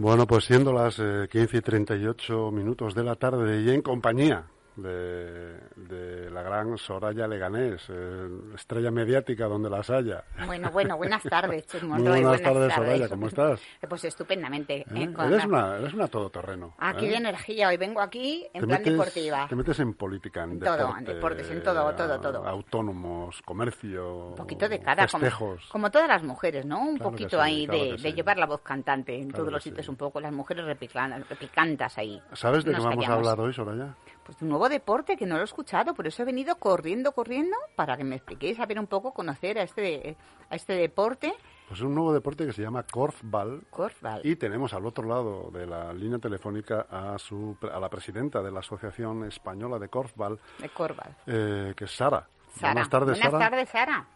[0.00, 4.46] Bueno, pues siendo las eh, 15 y 38 minutos de la tarde y en compañía
[4.82, 10.24] de, de la gran Soraya Leganés, eh, estrella mediática donde las haya.
[10.46, 13.60] Bueno, bueno, buenas tardes, Muy Monroy, buenas, tardes, Soraya, ¿cómo estás?
[13.88, 14.78] Pues estupendamente.
[14.80, 14.84] ¿Eh?
[14.94, 15.12] ¿eh?
[15.12, 16.74] Con Eres, la- una, eres una todoterreno.
[16.78, 17.10] Aquí ¿eh?
[17.10, 19.46] de energía, hoy vengo aquí en plan metes- deportiva.
[19.48, 22.46] Te metes en política, en En todo, deporte, en deportes, en todo, todo, a- todo.
[22.46, 25.26] Autónomos, comercio, Un poquito de cada, como,
[25.70, 26.80] como todas las mujeres, ¿no?
[26.80, 28.12] Un Claro poquito sí, ahí claro de, de sí.
[28.12, 29.90] llevar la voz cantante en Claro todos los sitios sí.
[29.90, 32.20] un poco, las mujeres repican- repicantas ahí.
[32.32, 33.28] ¿Sabes de qué vamos a callamos.
[33.28, 33.94] hablar hoy, Soraya?
[34.30, 37.56] Pues un nuevo deporte que no lo he escuchado, por eso he venido corriendo, corriendo,
[37.74, 40.16] para que me expliquéis, a ver un poco, conocer a este,
[40.48, 41.34] a este deporte.
[41.66, 43.64] Pues es un nuevo deporte que se llama korfball.
[43.70, 44.20] Korfball.
[44.24, 48.52] Y tenemos al otro lado de la línea telefónica a, su, a la presidenta de
[48.52, 51.12] la Asociación Española de Korfball, De Korfball.
[51.26, 52.28] eh, que es Sara.
[52.50, 52.72] Sara.
[52.74, 53.50] Buenas tardes, Buenas Sara.
[53.50, 54.06] tardes, Sara.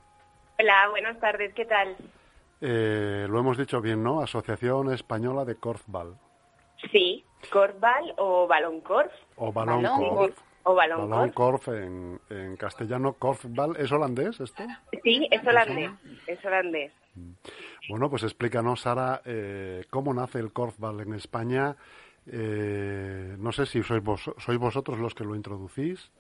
[0.61, 1.97] Hola, buenas tardes, ¿qué tal?
[2.61, 4.21] Eh, lo hemos dicho bien, ¿no?
[4.21, 6.17] Asociación Española de Korfball.
[6.93, 10.39] Sí, corfball o balón corf O balón, korf.
[10.65, 11.69] o balón, Balón corf.
[11.69, 13.15] en, en castellano.
[13.15, 13.77] Korfball.
[13.77, 14.63] ¿Es holandés esto?
[15.03, 15.91] Sí, es holandés,
[16.27, 16.93] es holandés.
[17.89, 21.77] Bueno, pues explícanos, Sara, eh, cómo nace el korfball en España.
[22.27, 26.11] Eh, no sé si sois, vos, sois vosotros los que lo introducís.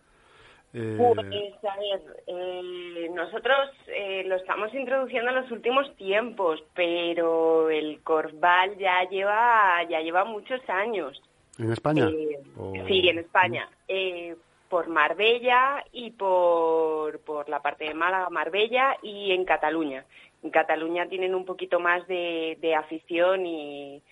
[0.74, 7.70] Eh, Pues, a ver, eh, nosotros eh, lo estamos introduciendo en los últimos tiempos, pero
[7.70, 11.20] el corfball ya lleva, ya lleva muchos años.
[11.58, 12.08] ¿En España?
[12.10, 12.40] Eh,
[12.88, 13.68] Sí, en España.
[13.88, 14.36] Eh,
[14.68, 20.04] por Marbella y por, por la parte de Málaga, Marbella y en Cataluña.
[20.42, 24.02] En Cataluña tienen un poquito más de, de afición y,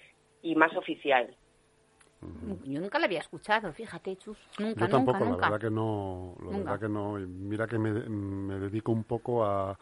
[0.43, 1.35] y más oficial.
[2.65, 4.39] Yo nunca la había escuchado, fíjate, Chus.
[4.61, 5.51] Nunca, Yo tampoco, nunca, la nunca.
[5.51, 6.59] verdad que no, la Nunca.
[6.59, 7.13] verdad que no.
[7.15, 9.73] Mira que me, me dedico un poco a,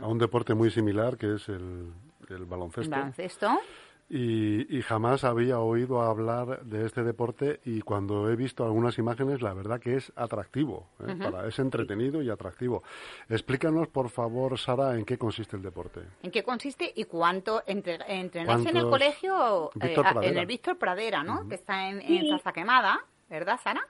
[0.00, 1.92] a un deporte muy similar que es el,
[2.30, 2.90] el baloncesto.
[2.90, 3.48] Baloncesto.
[4.12, 9.40] Y, y jamás había oído hablar de este deporte y cuando he visto algunas imágenes,
[9.40, 11.14] la verdad que es atractivo, ¿eh?
[11.16, 12.82] Para- es entretenido y atractivo.
[13.28, 16.00] Explícanos, por favor, Sara, en qué consiste el deporte.
[16.24, 19.70] ¿En qué consiste y cuánto entre, entrenáis en el colegio?
[19.80, 20.40] eh, en Pradera.
[20.40, 21.48] el Víctor Pradera, ¿no?
[21.48, 22.50] Que está en, en Sí.
[22.52, 23.80] Quemada, ¿verdad, Sara?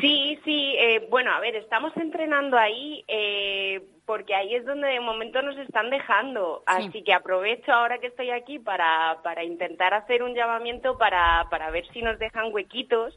[0.00, 5.00] Sí, sí, eh, bueno, a ver, estamos entrenando ahí eh, porque ahí es donde de
[5.00, 6.62] momento nos están dejando.
[6.66, 6.88] Sí.
[6.88, 11.70] Así que aprovecho ahora que estoy aquí para, para intentar hacer un llamamiento para, para
[11.70, 13.16] ver si nos dejan huequitos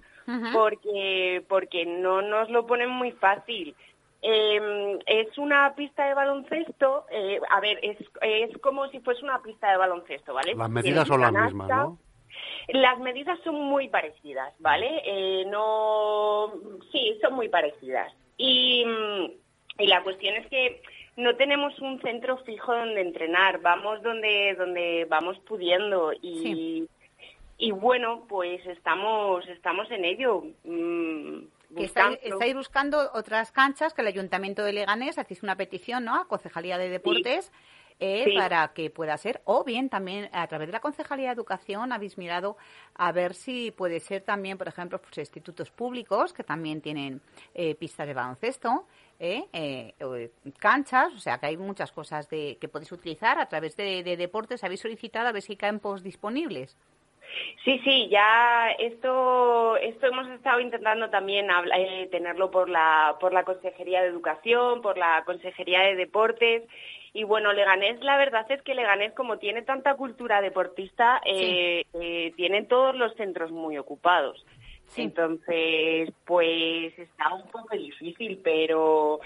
[0.53, 3.75] porque, porque no nos lo ponen muy fácil.
[4.21, 9.41] Eh, es una pista de baloncesto, eh, a ver, es, es como si fuese una
[9.41, 10.53] pista de baloncesto, ¿vale?
[10.55, 11.97] Las Tienes medidas son las mismas, ¿no?
[12.73, 15.01] Las medidas son muy parecidas, ¿vale?
[15.05, 16.51] Eh, no,
[16.91, 18.13] sí, son muy parecidas.
[18.37, 19.31] Y, mm,
[19.81, 20.81] y la cuestión es que
[21.17, 26.87] no tenemos un centro fijo donde entrenar, vamos donde donde vamos pudiendo y Sí.
[27.57, 30.43] y bueno, pues estamos estamos en ello.
[30.63, 31.39] mm,
[31.75, 32.33] Que estáis, buscando.
[32.35, 36.15] estáis buscando otras canchas que el Ayuntamiento de Leganés hacéis una petición, ¿no?
[36.15, 37.51] A Concejalía de Deportes.
[37.99, 38.35] Eh, Sí.
[38.37, 42.17] para que pueda ser, o bien también a través de la Concejalía de Educación habéis
[42.17, 42.57] mirado
[42.95, 47.21] a ver si puede ser también, por ejemplo, pues, institutos públicos que también tienen
[47.53, 48.85] eh, pistas de baloncesto,
[49.19, 53.47] eh, eh, eh, canchas, o sea que hay muchas cosas de, que podéis utilizar a
[53.49, 54.63] través de, de deportes.
[54.63, 56.77] Habéis solicitado a ver si hay campos disponibles.
[57.63, 63.33] Sí, sí, ya esto, esto hemos estado intentando también habla- eh, tenerlo por la, por
[63.33, 66.63] la Consejería de Educación, por la Consejería de Deportes.
[67.13, 72.33] Y bueno, Leganés, la verdad es que Leganés, como tiene tanta cultura deportista, eh, eh,
[72.35, 74.45] tiene todos los centros muy ocupados.
[74.87, 75.03] Sí.
[75.03, 79.19] Entonces, pues está un poco difícil, pero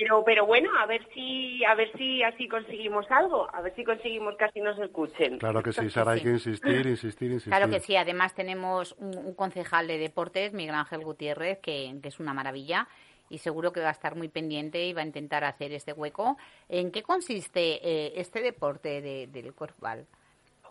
[0.00, 3.84] pero pero bueno, a ver si a ver si así conseguimos algo, a ver si
[3.84, 5.38] conseguimos que así nos escuchen.
[5.38, 7.50] Claro que sí, Sara, hay que insistir, insistir, insistir.
[7.52, 12.08] Claro que sí, además tenemos un, un concejal de deportes, Miguel Ángel Gutiérrez, que, que
[12.08, 12.88] es una maravilla
[13.28, 16.36] y seguro que va a estar muy pendiente y va a intentar hacer este hueco.
[16.68, 20.06] ¿En qué consiste eh, este deporte de- del korfball?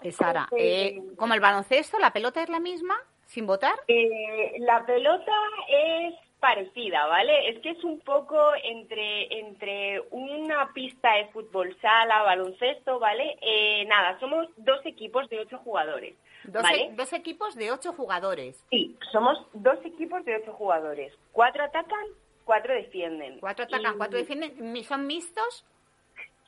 [0.01, 2.95] Eh, Sara, Pues, eh, como el baloncesto, ¿la pelota es la misma,
[3.27, 3.75] sin votar?
[3.87, 5.31] Eh, la pelota
[5.69, 7.49] es parecida, ¿vale?
[7.49, 13.37] Es que es un poco entre, entre una pista de fútbol sala, baloncesto, ¿vale?
[13.41, 16.15] Eh, nada, somos dos equipos de ocho jugadores,
[16.45, 16.83] Dos, ¿vale?
[16.85, 18.65] e- dos equipos de ocho jugadores.
[18.69, 21.13] Sí, somos dos equipos de ocho jugadores.
[21.33, 22.05] Cuatro atacan,
[22.45, 23.39] cuatro defienden.
[23.39, 24.83] Cuatro atacan, Y cuatro defienden.
[24.85, 25.65] ¿Son mixtos?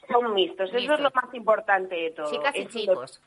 [0.09, 2.31] Son mixtos, eso es lo más importante de todo.
[2.31, 3.21] Chicas y Es chicos.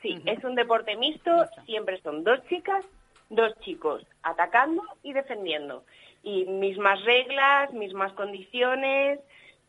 [0.00, 1.62] Sí, es un deporte mixto, Mixto.
[1.64, 2.84] siempre son dos chicas,
[3.30, 5.84] dos chicos, atacando y defendiendo.
[6.24, 9.20] Y mismas reglas, mismas condiciones,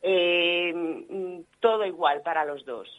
[0.01, 2.89] eh, todo igual para los dos.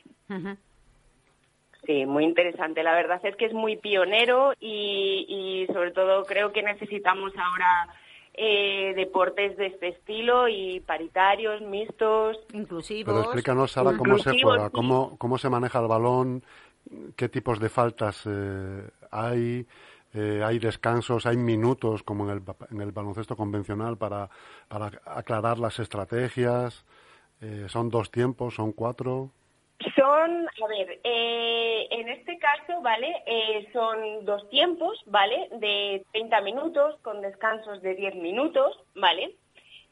[1.86, 2.82] Sí, muy interesante.
[2.82, 5.26] La verdad es que es muy pionero y,
[5.68, 7.88] y sobre todo creo que necesitamos ahora
[8.38, 12.38] eh, deportes de este estilo y paritarios, mixtos.
[12.52, 13.04] Inclusivos.
[13.06, 16.42] Pero explícanos, Sara, cómo se juega, cómo, cómo se maneja el balón,
[17.16, 19.66] qué tipos de faltas eh, hay.
[20.16, 24.30] Eh, hay descansos, hay minutos como en el, en el baloncesto convencional para,
[24.68, 26.86] para aclarar las estrategias.
[27.40, 28.54] Eh, ¿Son dos tiempos?
[28.54, 29.30] ¿Son cuatro?
[29.94, 33.22] Son, a ver, eh, en este caso, ¿vale?
[33.26, 35.48] Eh, son dos tiempos, ¿vale?
[35.52, 39.34] De 30 minutos con descansos de 10 minutos, ¿vale?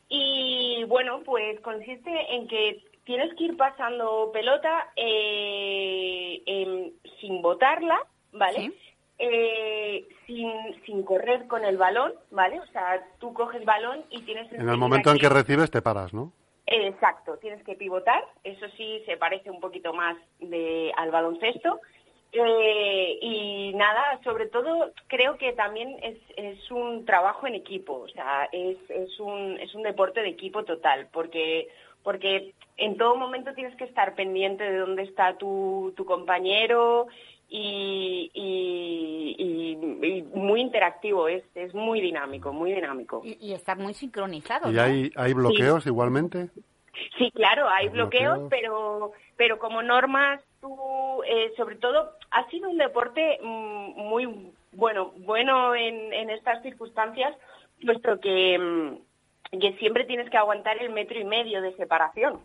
[0.08, 6.90] Y bueno, pues consiste en que tienes que ir pasando pelota eh, em,
[7.20, 8.00] sin botarla,
[8.32, 8.72] ¿vale?
[9.18, 10.50] Eh, sin,
[10.84, 12.58] sin correr con el balón, ¿vale?
[12.60, 14.52] O sea, tú coges balón y tienes...
[14.52, 16.32] En el momento en que recibes te paras, ¿no?
[16.66, 21.80] Exacto, tienes que pivotar, eso sí se parece un poquito más de, al baloncesto.
[22.32, 28.08] Eh, y nada, sobre todo creo que también es, es un trabajo en equipo, o
[28.08, 31.68] sea, es, es, un, es un deporte de equipo total, porque,
[32.02, 37.06] porque en todo momento tienes que estar pendiente de dónde está tu, tu compañero
[37.48, 43.22] y, y, y, muy interactivo, es, es muy dinámico, muy dinámico.
[43.24, 44.70] Y, y está muy sincronizado.
[44.70, 45.90] ¿Y hay, hay bloqueos sí.
[45.90, 46.48] igualmente?
[47.18, 52.78] Sí, claro, hay bloqueos, pero, pero como normas, tú, eh, sobre todo, ha sido un
[52.78, 57.36] deporte mm, muy bueno, bueno en, en estas circunstancias,
[57.84, 62.40] puesto que, mm, que siempre tienes que aguantar el metro y medio de separación.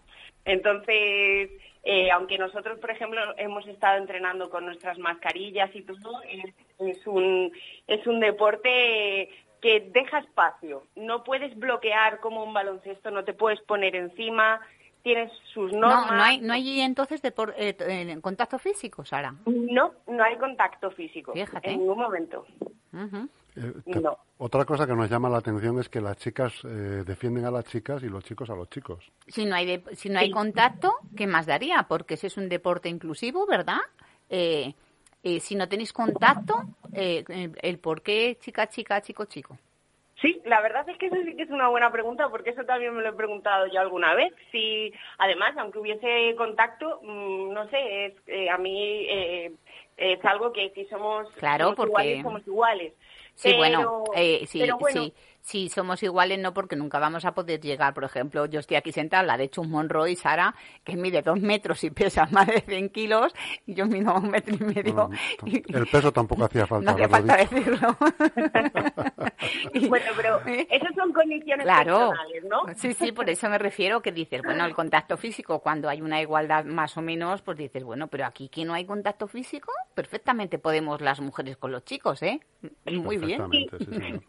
[0.45, 1.49] Entonces,
[1.83, 7.07] eh, aunque nosotros, por ejemplo, hemos estado entrenando con nuestras mascarillas y todo, es, es
[7.07, 7.51] un,
[7.87, 9.29] es un deporte
[9.61, 10.83] que deja espacio.
[10.95, 14.59] No puedes bloquear como un baloncesto, no te puedes poner encima,
[15.03, 16.11] tienes sus normas.
[16.11, 19.33] No, no hay, no hay entonces de por, eh, contacto físico, Sara.
[19.45, 21.33] No, no hay contacto físico.
[21.33, 21.71] Fíjate.
[21.71, 22.45] En ningún momento.
[22.93, 23.29] Uh -huh.
[23.59, 24.17] Eh, te, no.
[24.37, 27.65] Otra cosa que nos llama la atención es que las chicas eh, defienden a las
[27.65, 29.11] chicas y los chicos a los chicos.
[29.27, 30.31] Si no hay, de, si no hay sí.
[30.31, 31.85] contacto, ¿qué más daría?
[31.87, 33.81] Porque ese es un deporte inclusivo, ¿verdad?
[34.29, 34.73] Eh,
[35.23, 36.55] eh, si no tenéis contacto,
[36.93, 37.23] eh,
[37.61, 39.57] el por qué chica, chica, chico, chico.
[40.21, 42.93] Sí, la verdad es que eso sí que es una buena pregunta porque eso también
[42.93, 44.33] me lo he preguntado yo alguna vez.
[44.51, 49.51] Si, además, aunque hubiese contacto, mmm, no sé, es, eh, a mí eh,
[49.95, 51.89] es algo que si somos, claro, somos porque...
[51.89, 52.93] iguales, somos iguales.
[53.39, 57.25] Sí, pero, bueno, eh, sí, pero bueno, sí, sí, somos iguales, no, porque nunca vamos
[57.25, 57.93] a poder llegar.
[57.93, 61.83] Por ejemplo, yo estoy aquí sentada, la de Chus Monroy, Sara, que mide dos metros
[61.83, 63.33] y pesa más de 100 kilos,
[63.65, 65.09] y yo mido un metro y medio.
[65.45, 66.85] El peso tampoco hacía falta.
[66.85, 67.97] No hacía falta decirlo.
[69.73, 72.61] y, bueno, pero esas son condiciones claro, personales, ¿no?
[72.75, 76.21] Sí, sí, por eso me refiero que dices, bueno, el contacto físico, cuando hay una
[76.21, 80.59] igualdad más o menos, pues dices, bueno, pero aquí que no hay contacto físico, perfectamente
[80.59, 82.39] podemos las mujeres con los chicos, ¿eh?
[82.85, 83.47] Muy bien.
[83.51, 84.19] Sí, sí.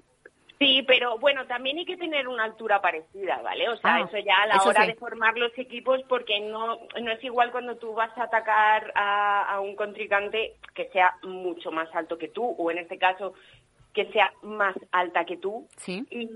[0.60, 3.66] Sí, pero bueno, también hay que tener una altura parecida, ¿vale?
[3.70, 4.88] O sea, Ah, eso ya a la hora sí.
[4.88, 9.54] de formar los equipos, porque no, no es igual cuando tú vas a atacar a,
[9.54, 13.32] a un contrincante que sea mucho más alto que tú, o en este caso,
[13.94, 16.04] que sea más alta que tú, Sí.
[16.10, 16.28] y,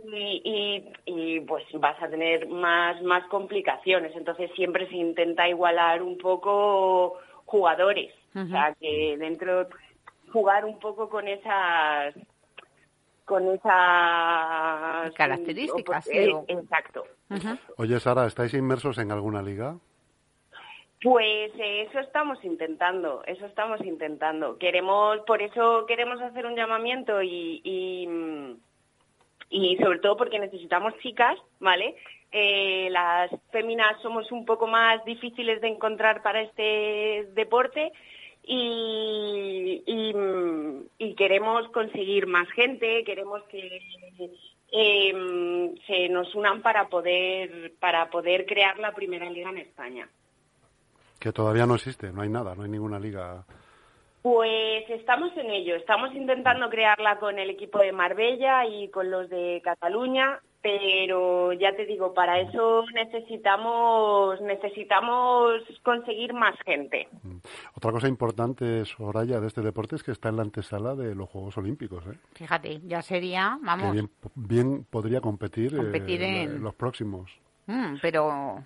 [0.42, 4.16] y, y, pues vas a tener más, más complicaciones.
[4.16, 9.68] Entonces siempre se intenta igualar un poco jugadores, o sea, que dentro
[10.32, 12.14] jugar un poco con esas
[13.24, 17.04] con esas Características, eh, exacto.
[17.76, 19.76] Oye, Sara, ¿estáis inmersos en alguna liga?
[21.02, 24.56] Pues eh, eso estamos intentando, eso estamos intentando.
[24.58, 28.08] Queremos, por eso queremos hacer un llamamiento y, y,
[29.50, 31.96] y sobre todo porque necesitamos chicas, ¿vale?
[32.32, 37.92] Eh, las féminas somos un poco más difíciles de encontrar para este deporte
[38.46, 40.14] y, y,
[40.98, 43.80] y queremos conseguir más gente, queremos que
[44.72, 50.08] eh, se nos unan para poder para poder crear la primera liga en España.
[51.20, 53.44] Que todavía no existe, no hay nada, no hay ninguna liga.
[54.22, 59.28] Pues estamos en ello, estamos intentando crearla con el equipo de Marbella y con los
[59.28, 67.06] de Cataluña, pero ya te digo, para eso necesitamos necesitamos conseguir más gente.
[67.22, 67.36] Mm.
[67.76, 71.28] Otra cosa importante, Soraya, de este deporte es que está en la antesala de los
[71.28, 72.16] Juegos Olímpicos, ¿eh?
[72.32, 77.30] Fíjate, ya sería, Que vamos, bien, bien podría competir, eh, Competir en- en los próximos.
[77.66, 78.64] mm, pero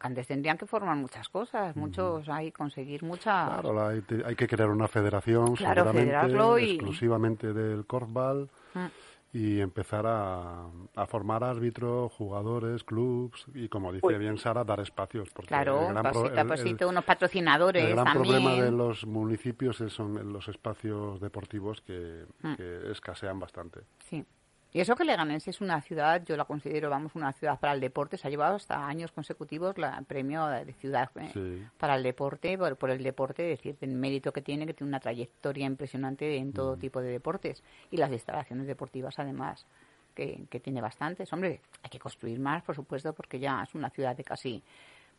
[0.00, 3.48] antes tendrían que formar muchas cosas, muchos hay conseguir muchas.
[3.60, 8.48] Claro, la- hay, hay que crear una federación Claro, seguramente federarlo y- exclusivamente del korfball
[8.74, 8.86] Mm.
[9.32, 10.66] Y empezar a,
[10.96, 15.28] a formar árbitros, jugadores, clubs y, como dice bien Sara, dar espacios.
[15.30, 18.22] Porque Claro, pasito a pasito, el- unos patrocinadores el gran también.
[18.42, 22.54] problema de los municipios es- son los espacios deportivos que, Mm.
[22.54, 23.80] que escasean bastante.
[24.08, 24.24] Sí.
[24.72, 27.80] Y eso que Leganés es una ciudad, yo la considero, vamos, una ciudad para el
[27.80, 28.18] deporte.
[28.18, 31.66] Se ha llevado hasta años consecutivos la- el premio de ciudad eh, Sí.
[31.78, 34.88] para el deporte, por, por el deporte, es decir, el mérito que tiene, que tiene
[34.90, 36.80] una trayectoria impresionante en todo Mm.
[36.80, 37.62] tipo de deportes.
[37.90, 39.66] Y las instalaciones deportivas, además,
[40.14, 41.32] que, que tiene bastantes.
[41.32, 44.62] Hombre, hay que construir más, por supuesto, porque ya es una ciudad de casi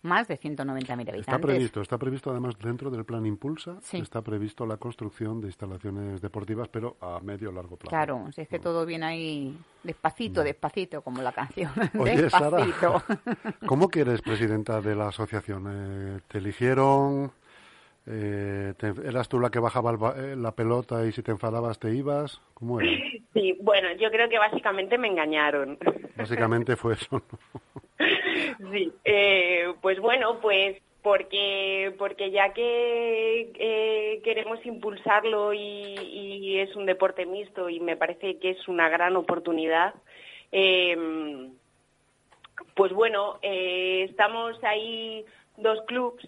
[0.01, 1.20] más de 190.000 habitantes.
[1.20, 3.98] Está previsto, está previsto además dentro del plan Impulsa, Sí.
[3.98, 7.89] está previsto la construcción de instalaciones deportivas, pero a medio o largo plazo.
[7.89, 11.72] Claro, si es que todo viene ahí despacito, despacito, como la canción.
[11.94, 12.00] Mm.
[12.00, 13.03] Oye, Sara, despacito.
[13.68, 15.65] ¿cómo que eres presidenta de la asociación?
[15.70, 17.32] Eh, ¿Te eligieron?
[18.06, 21.77] Eh, te- ¿Eras tú la que bajaba el eh, la pelota y si te enfadabas
[21.77, 22.41] te ibas?
[22.56, 22.89] ¿Cómo era?
[23.34, 25.77] Sí, bueno, yo creo que básicamente me engañaron.
[26.18, 27.08] Básicamente fue eso.
[27.29, 27.39] ¿no?
[28.72, 36.75] Sí, eh, pues bueno, pues porque porque ya que eh, queremos impulsarlo y, y es
[36.75, 39.93] un deporte mixto y me parece que es una gran oportunidad,
[40.51, 41.50] eh,
[42.75, 45.24] pues bueno, eh, estamos ahí
[45.58, 46.27] dos clubs,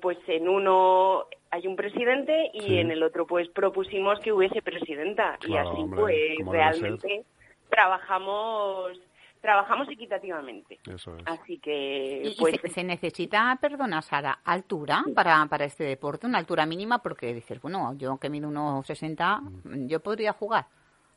[0.00, 2.78] pues en uno hay un presidente y Sí.
[2.78, 7.24] en el otro pues propusimos que hubiese presidenta y así hombre, pues realmente
[7.70, 8.98] trabajamos
[9.40, 10.78] trabajamos equitativamente.
[10.86, 11.22] Eso es.
[11.26, 16.26] Así que, Y, y pues, se, se necesita, perdona Sara, altura para, para este deporte,
[16.26, 19.40] una altura mínima, porque dices, bueno, yo que mido unos 60,
[19.86, 20.66] yo podría jugar.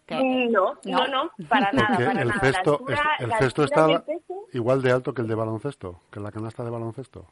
[0.05, 0.15] Que-
[0.49, 1.07] no, no, No.
[1.07, 2.39] no, para nada, Porque para el nada.
[2.41, 3.65] cesto, altura, el cesto
[4.05, 7.27] peso, igual de alto que el de baloncesto, que la canasta de baloncesto.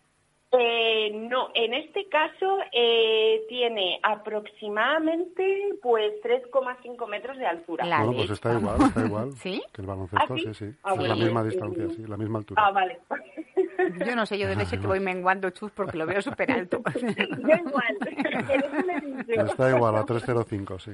[0.51, 7.86] Eh, no, en este caso eh, tiene aproximadamente pues 3,5 metros de altura.
[7.86, 9.62] La bueno, pues está igual, está igual ¿Sí?
[9.74, 10.44] que el baloncesto, ¿Ah, sí?
[10.46, 10.75] sí, sí.
[10.84, 12.63] Ah, es la misma distancia, eh, sí, la misma altura.
[12.65, 13.00] Ah, vale.
[14.06, 16.82] Yo no sé, yo de leche que voy menguando chus porque lo veo súper alto.
[16.96, 17.98] Yo igual.
[19.48, 20.91] Está igual a 305, sí.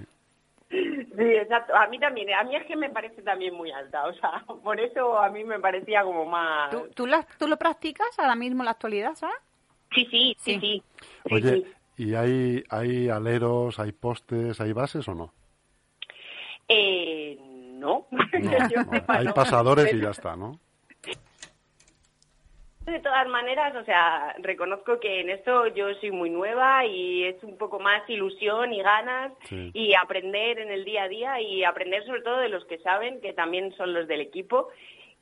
[0.70, 1.76] Sí, exacto.
[1.76, 2.32] A mí también.
[2.34, 4.06] A mí es que me parece también muy alta.
[4.06, 6.70] O sea, por eso a mí me parecía como más...
[6.70, 9.34] ¿Tú, tú, la- ¿Tú lo practicas ahora mismo en la actualidad, Sara?
[9.96, 10.84] Sí, sí, sí, Sí.
[11.32, 11.64] Oye.
[11.98, 15.34] ¿y hay, hay aleros, hay postes, hay bases o no?
[16.68, 18.08] Eh, no.
[19.08, 20.60] Hay pasadores y ya está, ¿no?
[22.86, 27.44] De todas maneras, o sea, reconozco que en esto yo soy muy nueva y es
[27.44, 29.72] un poco más ilusión y ganas Sí.
[29.74, 33.22] y aprender en el día a día y aprender sobre todo de los que saben,
[33.22, 34.68] que también son los del equipo.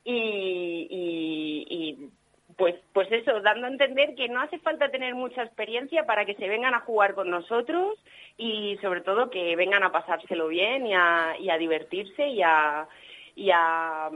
[0.03, 2.10] Y, y- y,
[2.57, 6.36] pues, pues eso, dando a entender que no hace falta tener mucha experiencia para que
[6.36, 7.98] se vengan a jugar con nosotros
[8.38, 12.88] y sobre todo que vengan a pasárselo bien y a, y a divertirse y a,
[13.36, 14.10] y a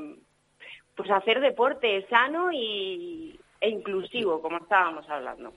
[0.96, 5.53] pues hacer deporte sano y, e inclusivo, como estábamos hablando.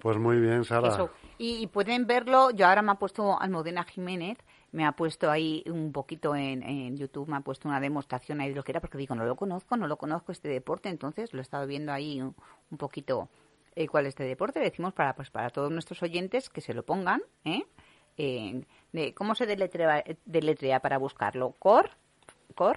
[0.00, 0.88] Pues muy bien, Sara.
[0.88, 1.10] Eso.
[1.38, 4.38] Y, y pueden verlo, yo ahora me ha puesto Almudena Jiménez,
[4.72, 8.50] me ha puesto ahí un poquito en, en YouTube, me ha puesto una demostración ahí
[8.50, 11.32] de lo que era, porque digo, no lo conozco, no lo conozco este deporte, entonces
[11.32, 12.34] lo he estado viendo ahí un,
[12.70, 13.28] un poquito
[13.74, 14.60] eh, cuál es este deporte.
[14.60, 17.64] Decimos para pues para todos nuestros oyentes que se lo pongan, ¿eh?
[18.92, 21.52] De, ¿Cómo se deletrea, deletrea para buscarlo?
[21.58, 21.90] Cor,
[22.54, 22.76] cor,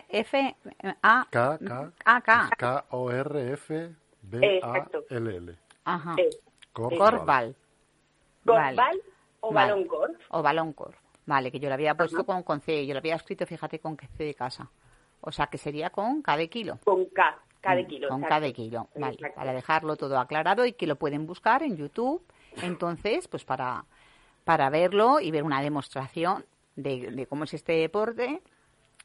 [0.00, 2.50] C-O-R-F-A, K, K, A-K,
[4.22, 5.56] K-O-R-F-B-A-L-L.
[5.84, 6.28] ajá, Eh,
[6.72, 7.56] Corbal.
[9.40, 9.72] ¿Golbal Vale.
[9.72, 9.72] o Vale.
[9.72, 10.18] balón golf?
[10.30, 10.94] O balón cor.
[11.26, 13.96] Vale, que yo lo había puesto con, con C, yo lo había escrito, fíjate, con
[13.96, 14.70] C de casa.
[15.20, 16.78] O sea, que sería con K de kilo.
[16.84, 18.08] Con K, K de kilo.
[18.08, 18.34] Mm, Con exacto.
[18.34, 19.14] K de kilo, vale.
[19.14, 19.36] Exacto.
[19.36, 22.22] Para dejarlo todo aclarado y que lo pueden buscar en YouTube.
[22.62, 23.84] Entonces, pues para,
[24.44, 26.44] para verlo y ver una demostración
[26.74, 28.40] de, de cómo es este deporte.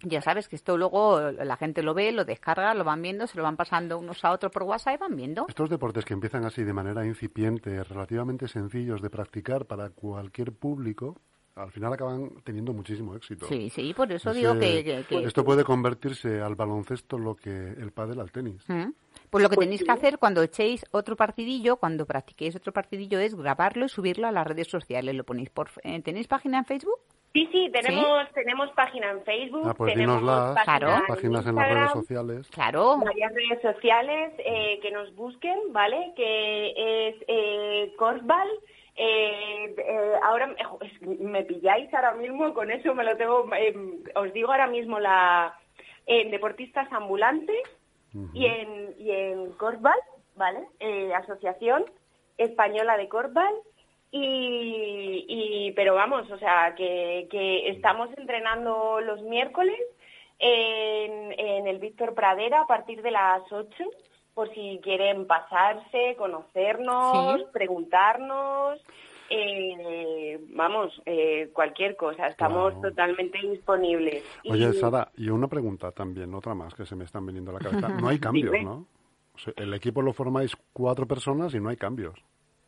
[0.08, 3.38] Ya sabes que esto luego la gente lo ve, lo descarga, lo van viendo, se
[3.38, 5.46] lo van pasando unos a otros por WhatsApp y van viendo.
[5.50, 11.18] Estos deportes que empiezan así de manera incipiente, relativamente sencillos de practicar para cualquier público,
[11.56, 13.48] al final acaban teniendo muchísimo éxito.
[13.48, 14.84] Sí, sí, por eso Ese- digo que...
[14.84, 18.62] que- que- Esto puede convertirse al baloncesto lo que el pádel al tenis.
[18.68, 18.90] ¿Mm?
[19.36, 19.86] Pues lo que Pues tenéis sí.
[19.86, 24.32] que hacer cuando echéis otro partidillo, cuando practiquéis otro partidillo, es grabarlo y subirlo a
[24.32, 25.14] las redes sociales.
[25.14, 25.68] Lo ponéis por...
[25.84, 27.00] eh, ¿Tenéis página en Facebook?
[27.34, 30.22] Sí, sí, tenemos, tenemos página en Facebook, Ah, pues tenemos
[30.64, 30.90] Claro.
[30.96, 32.48] en páginas en las redes sociales.
[32.50, 32.98] Claro.
[33.04, 36.14] varias redes sociales eh, que nos busquen, ¿vale?
[36.16, 38.48] Que es eh, Corbal.
[38.96, 40.56] Eh, eh, ahora
[41.02, 43.50] me- pilláis ahora mismo con eso, me lo tengo.
[43.54, 43.76] eh,
[44.16, 45.54] os digo ahora mismo la
[46.06, 47.58] en deportistas ambulantes
[48.34, 50.00] Y en y en Corbal,
[50.36, 50.68] ¿vale?
[50.80, 51.86] Eh, Asociación
[52.38, 53.54] Española de Corbal
[54.12, 59.80] Y, y, pero vamos, o sea, que, que estamos entrenando los miércoles
[60.40, 63.84] en, en el Víctor Pradera a partir de las 8
[64.36, 68.82] por si quieren pasarse, conocernos, preguntarnos.
[69.30, 74.24] Eh, vamos, eh, cualquier cosa, estamos totalmente disponibles.
[74.50, 77.60] Oye, Sara, y una pregunta también, otra más que se me están viniendo a la
[77.60, 77.90] cabeza.
[77.90, 78.88] No hay cambios, ¿no?
[79.58, 82.16] el equipo lo formáis cuatro personas y no hay cambios.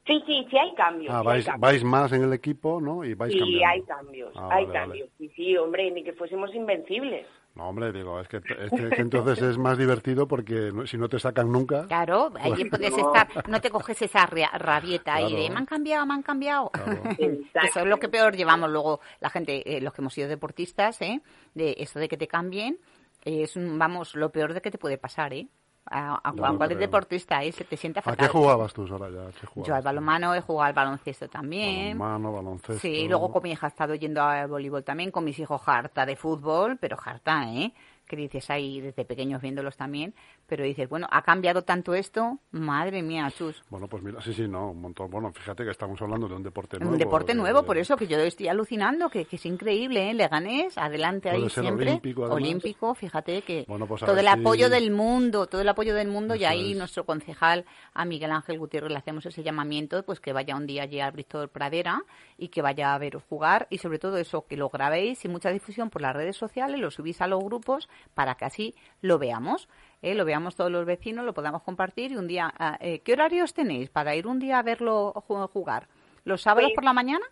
[0.06, 1.14] Sí, sí, sí hay cambios.
[1.14, 3.04] Ah, vais, vais más en el equipo, ¿no?
[3.04, 5.10] Y vais sí, hay cambios, ah, hay cambios.
[5.18, 7.28] Sí, sí, hombre, ni que fuésemos invencibles.
[7.58, 8.38] No, hombre, digo, es que,
[9.02, 11.88] entonces es más divertido porque si no te sacan nunca.
[11.88, 16.06] Claro, ahí pues puedes estar, no te coges esa rabieta ahí de me han cambiado,
[16.06, 16.70] me han cambiado.
[17.18, 21.02] eso es lo que peor llevamos luego la gente, eh, los que hemos sido deportistas,
[21.02, 21.20] ¿eh?
[21.56, 22.78] De eso de que te cambien,
[23.26, 25.48] es, vamos, lo peor de que te puede pasar, ¿eh?
[25.89, 28.25] A, a cualquier deportista ahí se te sienta fatal.
[28.25, 29.08] ¿A qué jugabas tú, Sara?
[29.56, 31.98] Yo al balonmano he jugado al baloncesto también.
[31.98, 32.79] Balonmano, baloncesto.
[32.79, 36.06] Sí, luego con mi hija he estado yendo al voleibol también, con mis hijos harta
[36.06, 37.74] de fútbol, pero harta, ¿eh?
[38.08, 40.16] Que dices ahí desde pequeños viéndolos también,
[40.48, 43.64] pero dices, bueno, ha cambiado tanto esto, madre mía, chus.
[43.70, 45.10] Bueno, pues mira, sí, sí, no, un montón.
[45.10, 46.94] Bueno, fíjate que estamos hablando de un deporte nuevo.
[46.94, 50.14] Un deporte nuevo, por eso que yo estoy alucinando, que, es increíble, ¿eh?
[50.14, 51.90] Leganés, adelante ahí siempre.
[51.90, 56.36] Olímpico, olímpico, fíjate que pues todo el apoyo del mundo, todo el apoyo del mundo,
[56.36, 60.56] y ahí nuestro concejal, a Miguel Ángel Gutiérrez, le hacemos ese llamamiento, pues que vaya
[60.56, 62.04] un día allí al Bristol Pradera
[62.38, 65.50] y que vaya a veros jugar, y sobre todo eso, que lo grabéis y mucha
[65.50, 69.68] difusión por las redes sociales, lo subís a los grupos para que así lo veamos.
[70.01, 70.16] ¿eh?
[70.16, 73.54] lo veamos todos los vecinos, lo podamos compartir y un día, ah, eh, ¿qué horarios
[73.54, 75.13] tenéis para ir un día a verlo
[75.54, 75.88] jugar?
[76.24, 77.25] ¿Los sábados pues por la mañana?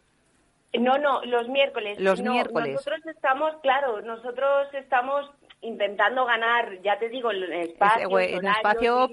[0.73, 1.99] No, no, los miércoles.
[1.99, 2.75] Los miércoles.
[2.75, 5.29] Nosotros estamos, claro, nosotros estamos
[5.65, 9.09] intentando ganar, ya te digo, el espacio, el espacio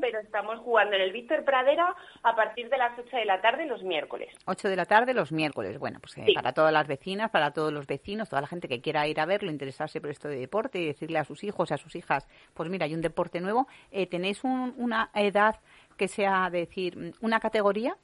[0.00, 3.66] pero estamos jugando en el Víctor Pradera a partir de las 8 de la tarde
[3.66, 4.34] los miércoles.
[4.46, 5.78] 8 de la tarde los miércoles.
[5.78, 8.80] Bueno, pues eh, para todas las vecinas, para todos los vecinos, toda la gente que
[8.80, 11.76] quiera ir a verlo, interesarse por esto de deporte y decirle a sus hijos, a
[11.76, 13.66] sus hijas, pues mira, hay un deporte nuevo.
[13.90, 15.56] Eh, ¿Tenéis una edad
[15.96, 17.96] que sea, decir, una categoría?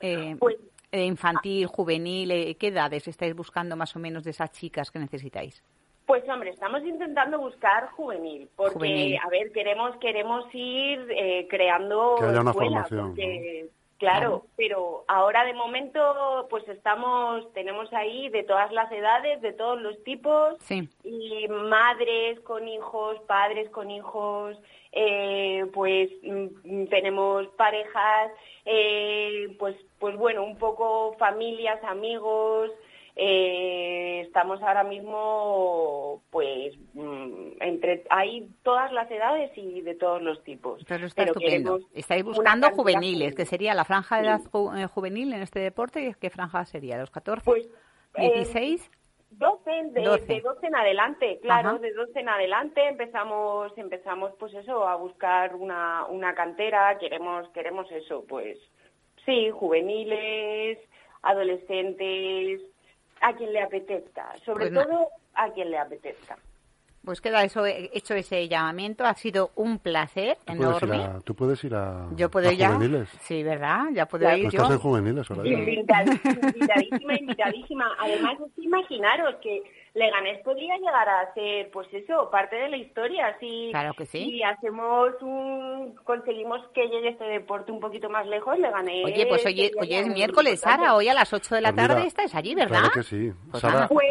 [0.00, 0.56] Eh, pues,
[0.92, 5.62] infantil, juvenil, ¿qué edades estáis buscando más o menos de esas chicas que necesitáis?
[6.08, 12.24] Pues hombre, estamos intentando buscar juvenil, porque a ver, queremos queremos ir eh, creando que
[12.24, 13.14] haya una formación.
[13.98, 19.78] Claro, pero ahora de momento pues estamos, tenemos ahí de todas las edades, de todos
[19.82, 20.56] los tipos,
[21.04, 24.56] y madres con hijos, padres con hijos,
[24.92, 28.32] eh, pues mm, tenemos parejas,
[28.64, 32.70] eh, pues, pues bueno, un poco familias, amigos,
[34.38, 40.84] estamos ahora mismo, pues, mm, entre hay todas las edades y de todos los tipos.
[40.86, 41.80] Pero está estupendo.
[41.92, 44.40] Estáis buscando juveniles, que sería la franja de edad
[44.76, 46.14] eh, juvenil en este deporte.
[46.20, 46.98] ¿Qué franja sería?
[46.98, 47.44] ¿Los 14?
[47.44, 47.68] Pues,
[48.14, 48.80] ¿16?
[48.80, 48.90] Eh,
[49.30, 50.42] 12, de 12.
[50.62, 56.34] en adelante, claro, de 12 en adelante empezamos, empezamos pues eso, a buscar una, una
[56.34, 58.56] cantera, queremos, queremos eso, pues
[59.26, 60.78] sí, juveniles,
[61.22, 62.62] adolescentes,
[63.20, 66.36] a quien le apetezca, sobre pues todo a quien le apetezca.
[67.04, 69.06] Pues queda eso, hecho ese llamamiento.
[69.06, 70.98] Ha sido un placer ¿Tú enorme.
[70.98, 73.08] Puedes ¿Tú puedes ir a, yo puedo ya, juveniles?
[73.22, 73.84] Sí, ¿verdad?
[73.94, 74.48] Ya puedo ir yo.
[74.48, 75.48] Estás en juveniles ahora.
[75.48, 77.86] Invitadísima, invitadísima.
[77.98, 79.62] Además, imaginaros que
[79.94, 83.36] Leganés podría llegar a ser, pues eso, parte de la historia.
[83.40, 84.30] Si, claro que sí.
[84.30, 89.04] Si hacemos un, conseguimos que llegue este deporte un poquito más lejos, Leganés.
[89.04, 90.94] Oye, pues hoy, hoy es miércoles, Sara.
[90.94, 92.80] Hoy a las 8 de la pues tarde estás allí, ¿verdad?
[92.80, 93.32] Claro que sí.
[93.50, 94.06] Pues, Sara, pues,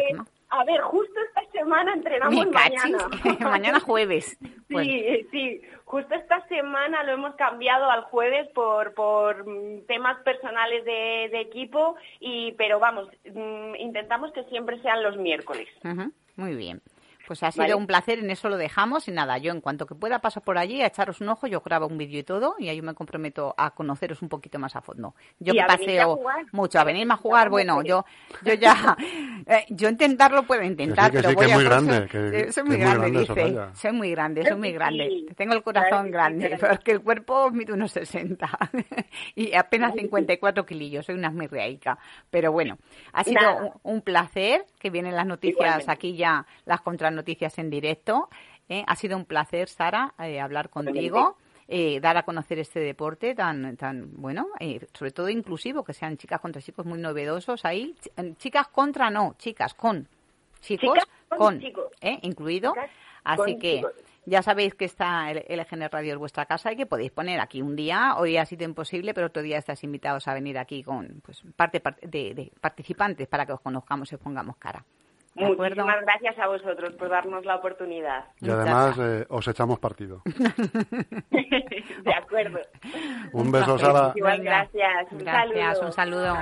[0.50, 2.98] a ver, justo esta semana entrenamos mañana.
[3.40, 4.38] mañana jueves.
[4.70, 5.62] Pues sí, sí.
[5.86, 11.96] Justo esta semana lo hemos cambiado al jueves por, por mm, temas personales de, equipo,
[12.20, 15.66] y pero vamos, mm, intentamos que siempre sean los miércoles.
[16.36, 16.82] Muy bien.
[17.28, 19.94] Pues ha sido un placer, en eso lo dejamos y nada, yo en cuanto que
[19.94, 22.70] pueda paso por allí a echaros un ojo, yo grabo un vídeo y todo y
[22.70, 25.14] ahí me comprometo a conoceros un poquito más a fondo.
[25.38, 26.18] Yo que paseo
[26.52, 28.06] mucho, a venirme a jugar, bueno, yo
[28.42, 28.96] yo ya,
[29.46, 31.56] eh, yo intentarlo puedo intentar, pero voy a...
[31.56, 35.62] Muy grande, que, soy muy grande, dice, soy muy grande, soy muy grande, tengo el
[35.62, 38.48] corazón grande, pero es que el cuerpo mide unos 60
[39.34, 41.98] y apenas 54 kilillos, soy una esmirriaica,
[42.30, 42.78] pero bueno,
[43.12, 48.28] ha sido un, placer que vienen las noticias aquí ya, las contra noticias en directo.
[48.68, 48.84] ¿eh?
[48.86, 51.36] Ha sido un placer, Sara, eh, hablar contigo.
[51.70, 54.46] Eh, dar a conocer este deporte tan, tan bueno,
[54.94, 57.94] sobre todo inclusivo, que sean chicas contra chicos muy novedosos ahí.
[58.38, 60.08] Chicas contra no, chicas con
[60.60, 61.60] chicos, con,
[62.00, 62.18] ¿eh?
[62.22, 62.74] incluido.
[63.24, 63.82] Así que
[64.24, 67.62] ya sabéis que está el LGN Radio en vuestra casa y que podéis poner aquí
[67.62, 68.16] un día.
[68.16, 71.82] Hoy ha sido imposible, pero otro día estáis invitados a venir aquí con pues, parte
[72.02, 74.84] de, participantes para que os conozcamos y os pongamos cara.
[75.34, 78.24] Muchísimas gracias a vosotros por darnos la oportunidad.
[78.40, 80.22] Y además eh, os echamos partido.
[81.30, 82.58] de acuerdo.
[83.32, 84.12] Un beso, Sara.
[84.14, 85.12] gracias.
[85.12, 86.34] Un gracias, un saludo.